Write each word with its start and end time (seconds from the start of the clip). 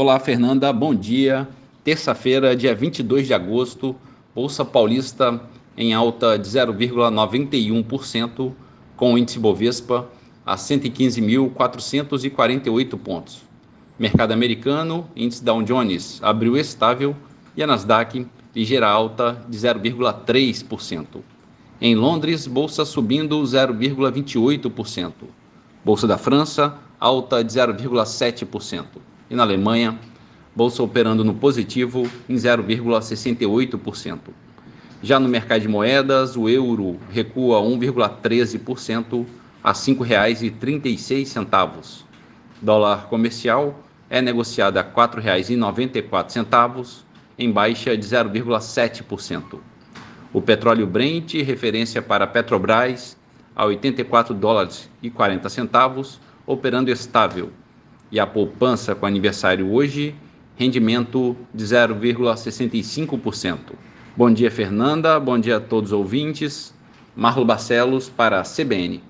Olá, 0.00 0.20
Fernanda, 0.20 0.72
bom 0.72 0.94
dia. 0.94 1.48
Terça-feira, 1.82 2.54
dia 2.54 2.72
22 2.72 3.26
de 3.26 3.34
agosto, 3.34 3.96
Bolsa 4.32 4.64
Paulista 4.64 5.40
em 5.76 5.92
alta 5.92 6.38
de 6.38 6.48
0,91%, 6.48 8.52
com 8.96 9.14
o 9.14 9.18
índice 9.18 9.40
Bovespa 9.40 10.08
a 10.46 10.54
115.448 10.54 12.96
pontos. 12.96 13.42
Mercado 13.98 14.30
americano, 14.30 15.08
índice 15.16 15.42
Dow 15.42 15.60
Jones 15.64 16.20
abriu 16.22 16.56
estável 16.56 17.16
e 17.56 17.62
a 17.64 17.66
Nasdaq 17.66 18.24
ligeira 18.54 18.86
alta 18.86 19.44
de 19.48 19.58
0,3%. 19.58 21.06
Em 21.80 21.96
Londres, 21.96 22.46
bolsa 22.46 22.84
subindo 22.84 23.42
0,28%. 23.42 25.12
Bolsa 25.84 26.06
da 26.06 26.16
França, 26.16 26.78
alta 27.00 27.42
de 27.42 27.52
0,7% 27.52 29.07
e 29.30 29.34
na 29.34 29.42
Alemanha, 29.42 29.98
bolsa 30.54 30.82
operando 30.82 31.24
no 31.24 31.32
positivo 31.34 32.06
em 32.28 32.34
0,68%. 32.34 34.18
Já 35.02 35.18
no 35.20 35.28
mercado 35.28 35.60
de 35.62 35.68
moedas, 35.68 36.36
o 36.36 36.48
euro 36.48 36.98
recua 37.12 37.60
1,13% 37.60 39.24
a 39.62 39.68
R$ 39.68 39.74
5,36. 39.74 42.02
Dólar 42.60 43.06
comercial 43.06 43.84
é 44.10 44.20
negociado 44.20 44.78
a 44.78 44.82
R$ 44.82 44.88
4,94, 44.88 47.04
em 47.38 47.52
baixa 47.52 47.96
de 47.96 48.04
0,7%. 48.04 49.60
O 50.32 50.42
petróleo 50.42 50.84
Brent, 50.86 51.34
referência 51.34 52.02
para 52.02 52.26
Petrobras, 52.26 53.16
a 53.54 53.64
84 53.64 54.34
dólares 54.34 54.90
e 55.00 55.08
40 55.08 55.48
centavos, 55.48 56.20
operando 56.46 56.90
estável 56.90 57.52
e 58.10 58.18
a 58.18 58.26
poupança 58.26 58.94
com 58.94 59.06
aniversário 59.06 59.72
hoje, 59.72 60.14
rendimento 60.56 61.36
de 61.54 61.64
0,65%. 61.64 63.58
Bom 64.16 64.32
dia, 64.32 64.50
Fernanda. 64.50 65.20
Bom 65.20 65.38
dia 65.38 65.58
a 65.58 65.60
todos 65.60 65.92
os 65.92 65.98
ouvintes. 65.98 66.74
Marlo 67.14 67.44
Barcelos 67.44 68.08
para 68.08 68.40
a 68.40 68.42
CBN. 68.42 69.02